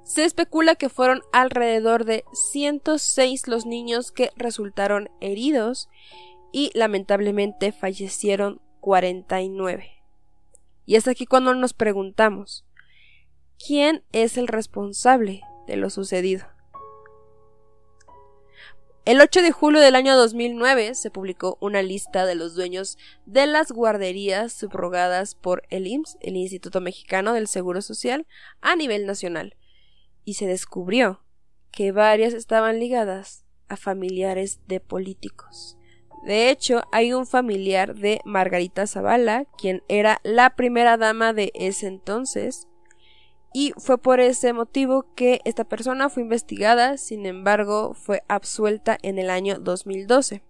Se 0.03 0.25
especula 0.25 0.75
que 0.75 0.89
fueron 0.89 1.21
alrededor 1.31 2.03
de 2.03 2.25
106 2.33 3.47
los 3.47 3.65
niños 3.65 4.11
que 4.11 4.31
resultaron 4.35 5.09
heridos 5.21 5.87
y 6.51 6.71
lamentablemente 6.73 7.71
fallecieron 7.71 8.59
49. 8.81 9.89
Y 10.85 10.95
es 10.95 11.07
aquí 11.07 11.25
cuando 11.25 11.55
nos 11.55 11.71
preguntamos, 11.71 12.66
quién 13.65 14.03
es 14.11 14.37
el 14.37 14.47
responsable 14.47 15.41
de 15.67 15.77
lo 15.77 15.89
sucedido. 15.89 16.45
El 19.07 19.21
8 19.21 19.41
de 19.41 19.53
julio 19.53 19.79
del 19.79 19.95
año 19.95 20.17
2009 20.17 20.93
se 20.93 21.09
publicó 21.09 21.57
una 21.61 21.81
lista 21.81 22.25
de 22.25 22.35
los 22.35 22.55
dueños 22.55 22.97
de 23.25 23.47
las 23.47 23.71
guarderías 23.71 24.51
subrogadas 24.51 25.33
por 25.33 25.63
el 25.69 25.87
IMSS, 25.87 26.17
el 26.19 26.35
Instituto 26.35 26.81
Mexicano 26.81 27.31
del 27.31 27.47
Seguro 27.47 27.81
Social, 27.81 28.27
a 28.59 28.75
nivel 28.75 29.05
nacional, 29.05 29.55
y 30.25 30.33
se 30.33 30.45
descubrió 30.45 31.23
que 31.71 31.93
varias 31.93 32.33
estaban 32.33 32.79
ligadas 32.79 33.45
a 33.69 33.77
familiares 33.77 34.59
de 34.67 34.81
políticos. 34.81 35.77
De 36.25 36.49
hecho, 36.49 36.83
hay 36.91 37.13
un 37.13 37.25
familiar 37.25 37.95
de 37.95 38.19
Margarita 38.25 38.87
Zavala, 38.87 39.45
quien 39.57 39.83
era 39.87 40.19
la 40.23 40.55
primera 40.57 40.97
dama 40.97 41.31
de 41.31 41.53
ese 41.55 41.87
entonces, 41.87 42.67
y 43.53 43.73
fue 43.77 43.97
por 43.97 44.19
ese 44.19 44.53
motivo 44.53 45.13
que 45.15 45.41
esta 45.45 45.63
persona 45.63 46.09
fue 46.09 46.23
investigada, 46.23 46.97
sin 46.97 47.25
embargo 47.25 47.93
fue 47.93 48.23
absuelta 48.27 48.97
en 49.01 49.19
el 49.19 49.29
año 49.29 49.59
2012. 49.59 50.43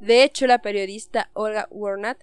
De 0.00 0.22
hecho, 0.22 0.46
la 0.46 0.62
periodista 0.62 1.30
Olga 1.34 1.68
Warnat, 1.70 2.18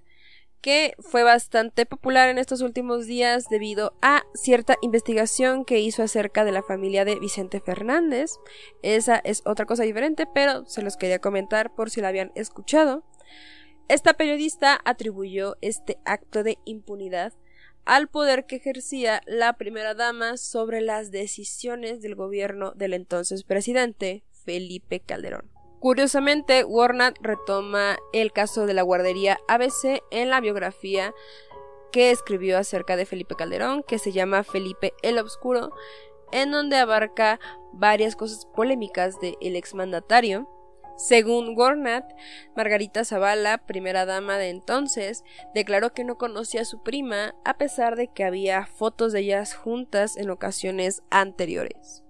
que 0.61 0.95
fue 0.99 1.23
bastante 1.23 1.85
popular 1.85 2.29
en 2.29 2.39
estos 2.39 2.61
últimos 2.61 3.05
días 3.05 3.47
debido 3.49 3.93
a 4.01 4.23
cierta 4.33 4.75
investigación 4.81 5.63
que 5.63 5.79
hizo 5.79 6.03
acerca 6.03 6.43
de 6.43 6.51
la 6.51 6.63
familia 6.63 7.05
de 7.05 7.19
Vicente 7.19 7.61
Fernández. 7.61 8.31
Esa 8.81 9.17
es 9.23 9.43
otra 9.45 9.65
cosa 9.65 9.83
diferente, 9.83 10.27
pero 10.33 10.65
se 10.65 10.81
los 10.81 10.97
quería 10.97 11.19
comentar 11.19 11.73
por 11.75 11.89
si 11.89 12.01
la 12.01 12.07
habían 12.09 12.31
escuchado. 12.35 13.03
Esta 13.87 14.15
periodista 14.15 14.81
atribuyó 14.83 15.55
este 15.61 15.99
acto 16.03 16.43
de 16.43 16.57
impunidad 16.65 17.33
al 17.87 18.09
poder 18.09 18.45
que 18.45 18.57
ejercía 18.57 19.21
la 19.25 19.53
primera 19.53 19.93
dama 19.93 20.35
sobre 20.35 20.81
las 20.81 21.09
decisiones 21.09 22.01
del 22.01 22.15
gobierno 22.15 22.73
del 22.73 22.93
entonces 22.93 23.43
presidente 23.43 24.23
Felipe 24.43 24.99
Calderón. 24.99 25.49
Curiosamente, 25.79 26.65
Warnat 26.65 27.15
retoma 27.21 27.97
el 28.11 28.33
caso 28.33 28.65
de 28.65 28.73
la 28.73 28.81
guardería 28.81 29.37
ABC 29.47 30.01
en 30.11 30.29
la 30.29 30.41
biografía 30.41 31.13
que 31.93 32.11
escribió 32.11 32.57
acerca 32.57 32.97
de 32.97 33.05
Felipe 33.05 33.35
Calderón, 33.35 33.83
que 33.83 33.99
se 33.99 34.11
llama 34.11 34.43
Felipe 34.43 34.93
el 35.01 35.17
Obscuro, 35.17 35.71
en 36.33 36.51
donde 36.51 36.75
abarca 36.75 37.39
varias 37.71 38.17
cosas 38.17 38.47
polémicas 38.53 39.19
del 39.21 39.55
exmandatario. 39.55 40.49
Según 40.97 41.53
Gornat, 41.53 42.11
Margarita 42.55 43.05
Zavala, 43.05 43.59
primera 43.59 44.05
dama 44.05 44.37
de 44.37 44.49
entonces, 44.49 45.23
declaró 45.53 45.93
que 45.93 46.03
no 46.03 46.17
conocía 46.17 46.61
a 46.61 46.65
su 46.65 46.81
prima 46.81 47.35
a 47.45 47.57
pesar 47.57 47.95
de 47.95 48.07
que 48.07 48.23
había 48.23 48.65
fotos 48.65 49.13
de 49.13 49.19
ellas 49.19 49.53
juntas 49.53 50.17
en 50.17 50.31
ocasiones 50.31 51.03
anteriores. 51.11 52.03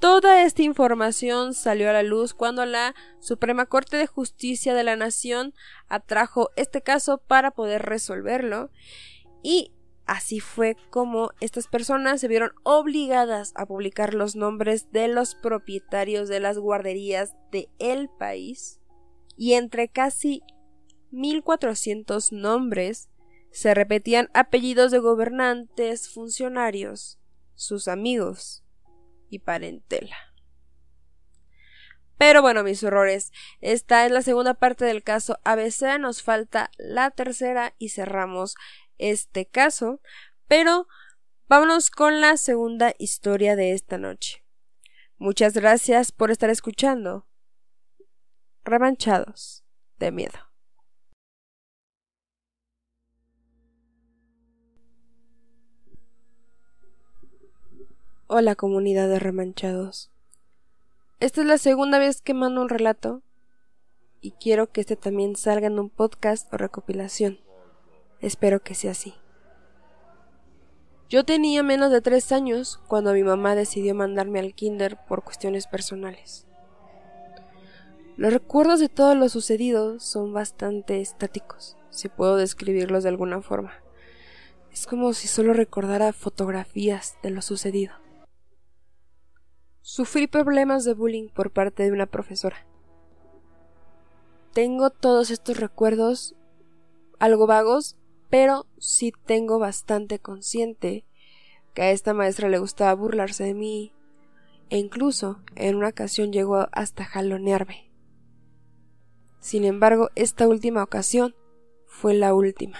Toda 0.00 0.42
esta 0.44 0.62
información 0.62 1.52
salió 1.52 1.90
a 1.90 1.92
la 1.92 2.02
luz 2.02 2.32
cuando 2.32 2.64
la 2.64 2.94
Suprema 3.18 3.66
Corte 3.66 3.98
de 3.98 4.06
Justicia 4.06 4.72
de 4.72 4.84
la 4.84 4.96
Nación 4.96 5.52
atrajo 5.88 6.48
este 6.56 6.80
caso 6.80 7.18
para 7.18 7.50
poder 7.50 7.82
resolverlo 7.82 8.70
y 9.42 9.74
así 10.10 10.40
fue 10.40 10.76
como 10.90 11.30
estas 11.40 11.68
personas 11.68 12.20
se 12.20 12.26
vieron 12.26 12.50
obligadas 12.64 13.52
a 13.54 13.64
publicar 13.64 14.12
los 14.12 14.34
nombres 14.34 14.90
de 14.90 15.06
los 15.06 15.36
propietarios 15.36 16.28
de 16.28 16.40
las 16.40 16.58
guarderías 16.58 17.36
de 17.52 17.68
el 17.78 18.08
país 18.08 18.80
y 19.36 19.52
entre 19.52 19.88
casi 19.88 20.42
1400 21.12 22.32
nombres 22.32 23.08
se 23.52 23.72
repetían 23.72 24.30
apellidos 24.34 24.90
de 24.90 24.98
gobernantes, 24.98 26.08
funcionarios, 26.08 27.20
sus 27.54 27.86
amigos, 27.86 28.64
y 29.28 29.38
parentela. 29.38 30.16
Pero 32.18 32.42
bueno, 32.42 32.64
mis 32.64 32.82
horrores, 32.82 33.32
esta 33.60 34.04
es 34.04 34.10
la 34.10 34.22
segunda 34.22 34.54
parte 34.54 34.84
del 34.84 35.04
caso 35.04 35.38
ABC, 35.44 36.00
nos 36.00 36.22
falta 36.22 36.70
la 36.78 37.12
tercera 37.12 37.74
y 37.78 37.90
cerramos 37.90 38.56
este 39.00 39.46
caso, 39.46 40.00
pero 40.46 40.86
vámonos 41.48 41.90
con 41.90 42.20
la 42.20 42.36
segunda 42.36 42.94
historia 42.98 43.56
de 43.56 43.72
esta 43.72 43.98
noche. 43.98 44.44
Muchas 45.18 45.54
gracias 45.54 46.12
por 46.12 46.30
estar 46.30 46.48
escuchando. 46.48 47.26
Remanchados 48.64 49.64
de 49.98 50.12
miedo. 50.12 50.38
Hola 58.26 58.54
comunidad 58.54 59.08
de 59.08 59.18
remanchados. 59.18 60.10
Esta 61.18 61.40
es 61.40 61.46
la 61.48 61.58
segunda 61.58 61.98
vez 61.98 62.22
que 62.22 62.32
mando 62.32 62.62
un 62.62 62.68
relato 62.68 63.22
y 64.20 64.30
quiero 64.30 64.70
que 64.70 64.80
este 64.80 64.96
también 64.96 65.34
salga 65.34 65.66
en 65.66 65.78
un 65.78 65.90
podcast 65.90 66.52
o 66.54 66.56
recopilación. 66.56 67.49
Espero 68.20 68.60
que 68.60 68.74
sea 68.74 68.90
así. 68.90 69.14
Yo 71.08 71.24
tenía 71.24 71.62
menos 71.62 71.90
de 71.90 72.00
tres 72.00 72.30
años 72.30 72.80
cuando 72.86 73.12
mi 73.14 73.24
mamá 73.24 73.54
decidió 73.54 73.94
mandarme 73.94 74.38
al 74.38 74.54
kinder 74.54 74.98
por 75.08 75.24
cuestiones 75.24 75.66
personales. 75.66 76.46
Los 78.16 78.32
recuerdos 78.32 78.78
de 78.78 78.88
todo 78.88 79.14
lo 79.14 79.28
sucedido 79.28 79.98
son 79.98 80.32
bastante 80.32 81.00
estáticos, 81.00 81.76
si 81.88 82.08
puedo 82.08 82.36
describirlos 82.36 83.02
de 83.02 83.08
alguna 83.08 83.40
forma. 83.40 83.72
Es 84.70 84.86
como 84.86 85.14
si 85.14 85.26
solo 85.26 85.52
recordara 85.52 86.12
fotografías 86.12 87.16
de 87.22 87.30
lo 87.30 87.42
sucedido. 87.42 87.94
Sufrí 89.80 90.26
problemas 90.26 90.84
de 90.84 90.92
bullying 90.92 91.28
por 91.28 91.50
parte 91.50 91.82
de 91.82 91.92
una 91.92 92.06
profesora. 92.06 92.66
Tengo 94.52 94.90
todos 94.90 95.30
estos 95.30 95.56
recuerdos 95.56 96.36
algo 97.20 97.46
vagos, 97.46 97.96
pero 98.30 98.66
sí 98.78 99.12
tengo 99.26 99.58
bastante 99.58 100.20
consciente 100.20 101.04
que 101.74 101.82
a 101.82 101.90
esta 101.90 102.14
maestra 102.14 102.48
le 102.48 102.58
gustaba 102.58 102.94
burlarse 102.94 103.44
de 103.44 103.54
mí 103.54 103.92
e 104.70 104.78
incluso 104.78 105.40
en 105.56 105.76
una 105.76 105.88
ocasión 105.88 106.32
llegó 106.32 106.68
hasta 106.72 107.04
jalonearme. 107.04 107.90
Sin 109.40 109.64
embargo, 109.64 110.10
esta 110.14 110.46
última 110.46 110.82
ocasión 110.82 111.34
fue 111.86 112.14
la 112.14 112.34
última. 112.34 112.78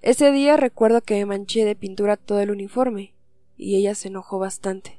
Ese 0.00 0.32
día 0.32 0.56
recuerdo 0.56 1.02
que 1.02 1.14
me 1.14 1.26
manché 1.26 1.64
de 1.64 1.76
pintura 1.76 2.16
todo 2.16 2.40
el 2.40 2.50
uniforme 2.50 3.14
y 3.56 3.76
ella 3.76 3.94
se 3.94 4.08
enojó 4.08 4.38
bastante. 4.38 4.98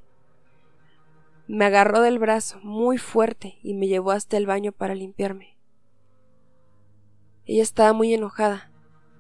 Me 1.48 1.66
agarró 1.66 2.02
del 2.02 2.20
brazo 2.20 2.60
muy 2.62 2.98
fuerte 2.98 3.58
y 3.64 3.74
me 3.74 3.88
llevó 3.88 4.12
hasta 4.12 4.38
el 4.38 4.46
baño 4.46 4.72
para 4.72 4.96
limpiarme. 4.96 5.53
Ella 7.46 7.64
estaba 7.64 7.94
muy 7.94 8.14
enojada 8.14 8.72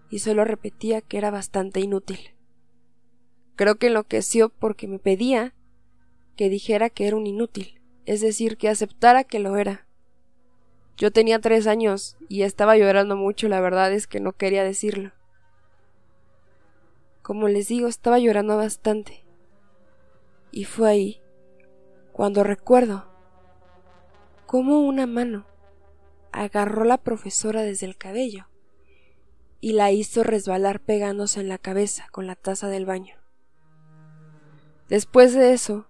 y 0.09 0.19
solo 0.19 0.45
repetía 0.45 1.01
que 1.01 1.17
era 1.17 1.31
bastante 1.31 1.79
inútil. 1.79 2.19
Creo 3.55 3.75
que 3.75 3.87
enloqueció 3.87 4.49
porque 4.49 4.87
me 4.87 4.99
pedía 4.99 5.53
que 6.35 6.49
dijera 6.49 6.89
que 6.89 7.07
era 7.07 7.17
un 7.17 7.27
inútil, 7.27 7.81
es 8.05 8.21
decir, 8.21 8.57
que 8.57 8.69
aceptara 8.69 9.23
que 9.23 9.39
lo 9.39 9.57
era. 9.57 9.85
Yo 10.97 11.11
tenía 11.11 11.39
tres 11.39 11.67
años 11.67 12.17
y 12.29 12.43
estaba 12.43 12.77
llorando 12.77 13.15
mucho, 13.15 13.47
la 13.47 13.59
verdad 13.59 13.91
es 13.91 14.07
que 14.07 14.19
no 14.19 14.31
quería 14.31 14.63
decirlo. 14.63 15.11
Como 17.21 17.47
les 17.47 17.67
digo, 17.67 17.87
estaba 17.87 18.19
llorando 18.19 18.57
bastante. 18.57 19.23
Y 20.51 20.65
fue 20.65 20.89
ahí 20.89 21.21
cuando 22.11 22.43
recuerdo 22.43 23.05
cómo 24.45 24.81
una 24.81 25.07
mano 25.07 25.47
agarró 26.33 26.83
la 26.83 26.97
profesora 26.97 27.61
desde 27.61 27.85
el 27.85 27.97
cabello 27.97 28.47
y 29.61 29.73
la 29.73 29.91
hizo 29.91 30.23
resbalar 30.23 30.81
pegándose 30.81 31.39
en 31.39 31.47
la 31.47 31.57
cabeza 31.57 32.07
con 32.11 32.27
la 32.27 32.35
taza 32.35 32.67
del 32.67 32.85
baño. 32.85 33.15
Después 34.89 35.33
de 35.33 35.53
eso, 35.53 35.87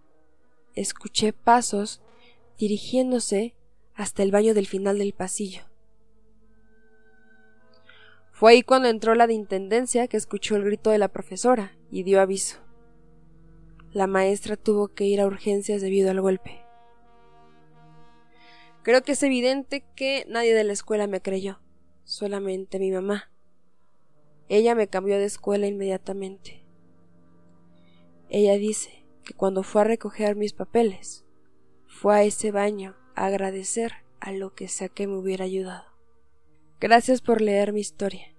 escuché 0.76 1.34
pasos 1.34 2.02
dirigiéndose 2.58 3.56
hasta 3.96 4.22
el 4.22 4.32
baño 4.32 4.54
del 4.54 4.68
final 4.68 5.00
del 5.00 5.14
pasillo. 5.14 5.64
Fue 8.32 8.52
ahí 8.52 8.62
cuando 8.62 8.90
entró 8.90 9.16
la 9.16 9.26
de 9.26 9.34
intendencia 9.34 10.08
que 10.08 10.18
escuchó 10.18 10.56
el 10.56 10.64
grito 10.64 10.92
de 10.92 11.00
la 11.00 11.08
profesora 11.08 11.76
y 11.90 12.04
dio 12.04 12.22
aviso 12.22 12.64
la 13.94 14.08
maestra 14.08 14.58
tuvo 14.58 14.88
que 14.88 15.06
ir 15.06 15.22
a 15.22 15.28
urgencias 15.28 15.82
debido 15.82 16.10
al 16.10 16.20
golpe. 16.20 16.63
Creo 18.84 19.02
que 19.02 19.14
es 19.14 19.24
evidente 19.24 19.86
que 19.96 20.26
nadie 20.28 20.54
de 20.54 20.66
la 20.66 20.74
escuela 20.74 21.08
me 21.08 21.22
creyó, 21.22 21.62
solamente 22.04 22.80
mi 22.80 22.92
mamá. 22.92 23.32
Ella 24.50 24.76
me 24.76 24.90
cambió 24.90 25.18
de 25.18 25.24
escuela 25.24 25.68
inmediatamente. 25.68 26.66
Ella 28.30 28.56
dice 28.56 29.06
que 29.24 29.34
cuando 29.34 29.64
fue 29.64 29.82
a 29.82 29.86
recoger 29.86 30.36
mis 30.36 30.52
papeles, 30.52 31.24
fue 31.88 32.16
a 32.16 32.24
ese 32.24 32.52
baño 32.52 32.98
a 33.16 33.28
agradecer 33.28 33.94
a 34.20 34.34
lo 34.34 34.54
que 34.54 34.68
sea 34.68 34.90
que 34.90 35.08
me 35.08 35.16
hubiera 35.16 35.46
ayudado. 35.46 35.86
Gracias 36.82 37.22
por 37.22 37.40
leer 37.40 37.72
mi 37.72 37.80
historia. 37.80 38.36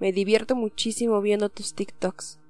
Me 0.00 0.12
divierto 0.12 0.56
muchísimo 0.56 1.20
viendo 1.20 1.50
tus 1.50 1.74
TikToks. 1.74 2.40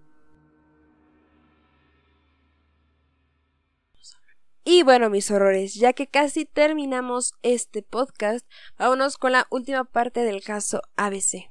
Y 4.70 4.82
bueno, 4.82 5.08
mis 5.08 5.30
horrores, 5.30 5.76
ya 5.76 5.94
que 5.94 6.08
casi 6.08 6.44
terminamos 6.44 7.32
este 7.40 7.82
podcast, 7.82 8.46
vámonos 8.78 9.16
con 9.16 9.32
la 9.32 9.46
última 9.48 9.84
parte 9.84 10.20
del 10.20 10.44
caso 10.44 10.82
ABC. 10.94 11.50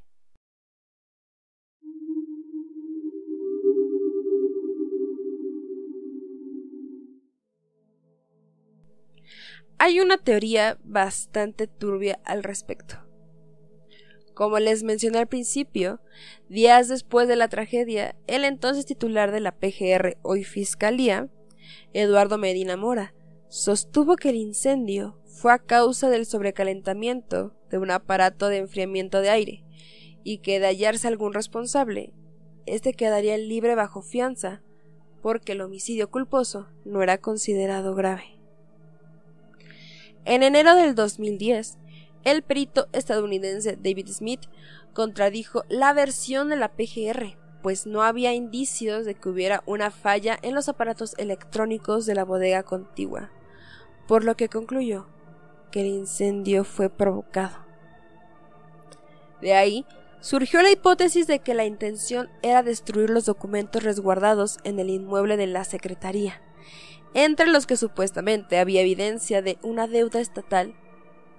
Hay 9.79 9.99
una 9.99 10.19
teoría 10.19 10.77
bastante 10.83 11.65
turbia 11.65 12.19
al 12.23 12.43
respecto. 12.43 13.03
Como 14.35 14.59
les 14.59 14.83
mencioné 14.83 15.17
al 15.17 15.27
principio, 15.27 16.01
días 16.49 16.87
después 16.87 17.27
de 17.27 17.35
la 17.35 17.47
tragedia, 17.47 18.15
el 18.27 18.43
entonces 18.43 18.85
titular 18.85 19.31
de 19.31 19.39
la 19.39 19.53
PGR, 19.53 20.19
hoy 20.21 20.43
Fiscalía, 20.43 21.31
Eduardo 21.93 22.37
Medina 22.37 22.77
Mora, 22.77 23.13
sostuvo 23.49 24.15
que 24.15 24.29
el 24.29 24.35
incendio 24.35 25.17
fue 25.25 25.53
a 25.53 25.59
causa 25.59 26.09
del 26.09 26.25
sobrecalentamiento 26.25 27.53
de 27.69 27.77
un 27.77 27.91
aparato 27.91 28.47
de 28.47 28.57
enfriamiento 28.57 29.21
de 29.21 29.29
aire 29.29 29.63
y 30.23 30.39
que 30.39 30.59
de 30.59 30.67
hallarse 30.67 31.07
algún 31.07 31.33
responsable, 31.33 32.13
éste 32.65 32.93
quedaría 32.93 33.37
libre 33.37 33.75
bajo 33.75 34.01
fianza 34.01 34.61
porque 35.21 35.53
el 35.53 35.61
homicidio 35.61 36.09
culposo 36.09 36.67
no 36.85 37.01
era 37.01 37.17
considerado 37.17 37.95
grave. 37.95 38.37
En 40.25 40.43
enero 40.43 40.75
del 40.75 40.95
2010, 40.95 41.77
el 42.23 42.41
perito 42.41 42.87
estadounidense 42.91 43.77
David 43.81 44.09
Smith 44.09 44.41
contradijo 44.93 45.63
la 45.69 45.93
versión 45.93 46.49
de 46.49 46.57
la 46.57 46.73
PGR 46.73 47.37
pues 47.67 47.85
no 47.85 48.01
había 48.01 48.33
indicios 48.33 49.03
de 49.03 49.13
que 49.13 49.27
hubiera 49.27 49.61
una 49.65 49.91
falla 49.91 50.39
en 50.41 50.55
los 50.55 50.69
aparatos 50.69 51.15
electrónicos 51.17 52.05
de 52.05 52.15
la 52.15 52.23
bodega 52.23 52.63
contigua, 52.63 53.29
por 54.07 54.23
lo 54.23 54.37
que 54.37 54.47
concluyó 54.47 55.05
que 55.69 55.81
el 55.81 55.87
incendio 55.87 56.63
fue 56.63 56.89
provocado. 56.89 57.57
De 59.41 59.53
ahí 59.53 59.85
surgió 60.21 60.61
la 60.61 60.71
hipótesis 60.71 61.27
de 61.27 61.39
que 61.39 61.53
la 61.53 61.65
intención 61.65 62.29
era 62.41 62.63
destruir 62.63 63.09
los 63.09 63.25
documentos 63.25 63.83
resguardados 63.83 64.59
en 64.63 64.79
el 64.79 64.89
inmueble 64.89 65.35
de 65.35 65.47
la 65.47 65.65
Secretaría, 65.65 66.41
entre 67.13 67.47
los 67.47 67.67
que 67.67 67.75
supuestamente 67.75 68.59
había 68.59 68.79
evidencia 68.79 69.41
de 69.41 69.59
una 69.61 69.87
deuda 69.87 70.21
estatal 70.21 70.73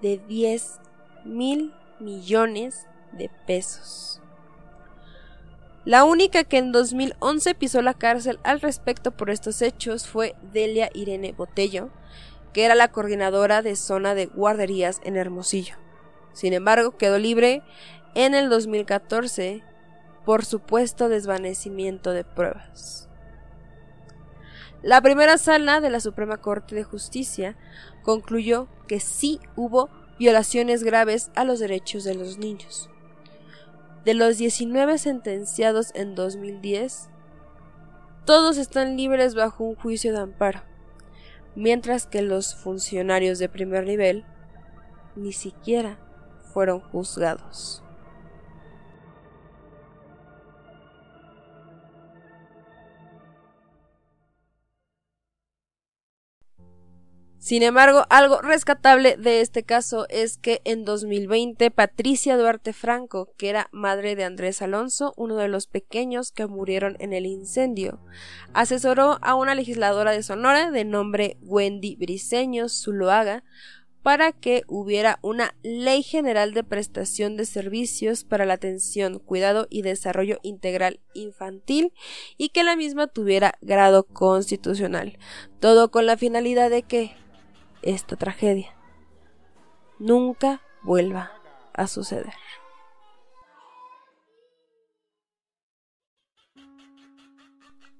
de 0.03 0.21
10 0.27 0.79
mil 1.25 1.73
millones 1.99 2.85
de 3.13 3.31
pesos. 3.47 4.18
La 5.89 6.03
única 6.03 6.43
que 6.43 6.59
en 6.59 6.71
2011 6.71 7.55
pisó 7.55 7.81
la 7.81 7.95
cárcel 7.95 8.37
al 8.43 8.61
respecto 8.61 9.09
por 9.09 9.31
estos 9.31 9.59
hechos 9.63 10.07
fue 10.07 10.35
Delia 10.53 10.91
Irene 10.93 11.31
Botello, 11.31 11.89
que 12.53 12.63
era 12.63 12.75
la 12.75 12.89
coordinadora 12.89 13.63
de 13.63 13.75
zona 13.75 14.13
de 14.13 14.27
guarderías 14.27 15.01
en 15.03 15.17
Hermosillo. 15.17 15.77
Sin 16.31 16.53
embargo, 16.53 16.95
quedó 16.95 17.17
libre 17.17 17.63
en 18.13 18.35
el 18.35 18.49
2014 18.51 19.63
por 20.25 20.45
supuesto 20.45 21.09
desvanecimiento 21.09 22.11
de 22.11 22.23
pruebas. 22.23 23.09
La 24.83 25.01
primera 25.01 25.39
sala 25.39 25.81
de 25.81 25.89
la 25.89 26.01
Suprema 26.01 26.37
Corte 26.37 26.75
de 26.75 26.83
Justicia 26.83 27.57
concluyó 28.03 28.67
que 28.87 28.99
sí 28.99 29.39
hubo 29.55 29.89
violaciones 30.19 30.83
graves 30.83 31.31
a 31.33 31.45
los 31.45 31.57
derechos 31.57 32.03
de 32.03 32.13
los 32.13 32.37
niños. 32.37 32.91
De 34.05 34.13
los 34.13 34.37
19 34.37 34.97
sentenciados 34.97 35.91
en 35.93 36.15
2010, 36.15 37.09
todos 38.25 38.57
están 38.57 38.95
libres 38.95 39.35
bajo 39.35 39.63
un 39.63 39.75
juicio 39.75 40.13
de 40.13 40.19
amparo, 40.19 40.61
mientras 41.55 42.05
que 42.05 42.21
los 42.21 42.55
funcionarios 42.55 43.39
de 43.39 43.49
primer 43.49 43.85
nivel 43.85 44.23
ni 45.15 45.33
siquiera 45.33 45.99
fueron 46.53 46.79
juzgados. 46.79 47.83
Sin 57.39 57.63
embargo, 57.63 58.03
algo 58.09 58.41
rescatable 58.41 59.15
de 59.15 59.39
este 59.39 59.63
caso 59.63 60.07
es 60.09 60.37
que 60.37 60.61
en 60.65 60.83
2020 60.83 61.71
Patricia 61.71 62.35
Duarte 62.37 62.73
Franco, 62.73 63.33
que 63.37 63.49
era 63.49 63.69
madre 63.71 64.17
de 64.17 64.25
Andrés 64.25 64.61
Alonso, 64.61 65.13
uno 65.15 65.37
de 65.37 65.47
los 65.47 65.65
pequeños 65.65 66.33
que 66.33 66.47
murieron 66.47 66.97
en 66.99 67.13
el 67.13 67.25
incendio, 67.25 68.01
asesoró 68.53 69.19
a 69.21 69.35
una 69.35 69.55
legisladora 69.55 70.11
de 70.11 70.21
Sonora 70.21 70.69
de 70.69 70.83
nombre 70.83 71.37
Wendy 71.41 71.95
Briceño 71.95 72.67
Zuloaga 72.67 73.45
para 74.03 74.33
que 74.33 74.63
hubiera 74.67 75.19
una 75.21 75.55
ley 75.63 76.03
general 76.03 76.53
de 76.53 76.65
prestación 76.65 77.37
de 77.37 77.45
servicios 77.45 78.25
para 78.25 78.45
la 78.45 78.55
atención, 78.55 79.19
cuidado 79.19 79.67
y 79.69 79.81
desarrollo 79.81 80.39
integral 80.41 80.99
infantil 81.13 81.93
y 82.37 82.49
que 82.49 82.63
la 82.63 82.75
misma 82.75 83.07
tuviera 83.07 83.55
grado 83.61 84.03
constitucional. 84.03 85.17
Todo 85.61 85.89
con 85.89 86.05
la 86.05 86.17
finalidad 86.17 86.69
de 86.69 86.83
que 86.83 87.15
esta 87.81 88.15
tragedia 88.15 88.75
nunca 89.99 90.61
vuelva 90.81 91.31
a 91.73 91.87
suceder. 91.87 92.33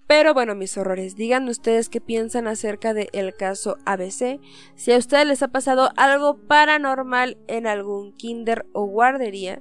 Pero 0.08 0.34
bueno, 0.34 0.56
mis 0.56 0.76
horrores, 0.76 1.16
digan 1.16 1.48
ustedes 1.50 1.88
qué 1.88 2.02
piensan 2.02 2.48
acerca 2.48 2.96
del 2.96 3.36
caso 3.36 3.78
ABC, 3.86 4.40
si 4.74 4.92
a 4.92 4.98
ustedes 4.98 5.28
les 5.28 5.44
ha 5.44 5.50
pasado 5.50 5.92
algo 5.98 6.40
paranormal 6.48 7.38
en 7.48 7.68
algún 7.68 8.14
kinder 8.14 8.66
o 8.74 8.86
guardería. 8.86 9.60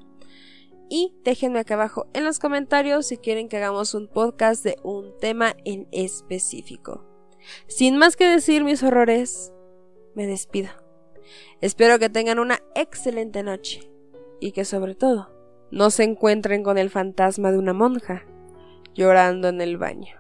Y 0.88 1.12
déjenme 1.22 1.59
acá 1.59 1.74
abajo 1.74 2.07
en 2.14 2.24
los 2.24 2.38
comentarios 2.38 3.07
si 3.07 3.18
quieren 3.18 3.50
que 3.50 3.59
hagamos 3.59 3.92
un 3.92 4.09
podcast 4.09 4.64
de 4.64 4.78
un 4.83 5.14
tema 5.18 5.54
en 5.66 5.87
específico. 5.92 7.04
Sin 7.66 7.98
más 7.98 8.16
que 8.16 8.26
decir, 8.26 8.64
mis 8.64 8.83
horrores, 8.83 9.52
me 10.18 10.26
despido. 10.26 10.70
Espero 11.61 12.00
que 12.00 12.11
tengan 12.11 12.40
una 12.40 12.59
excelente 12.74 13.44
noche 13.44 13.88
y 14.40 14.50
que 14.50 14.64
sobre 14.64 14.96
todo 14.96 15.31
no 15.70 15.90
se 15.90 16.02
encuentren 16.02 16.64
con 16.64 16.76
el 16.76 16.90
fantasma 16.90 17.52
de 17.52 17.59
una 17.59 17.72
monja 17.72 18.26
llorando 18.94 19.46
en 19.46 19.61
el 19.61 19.78
baño. 19.78 20.16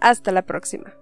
Hasta 0.00 0.32
la 0.32 0.46
próxima. 0.46 0.97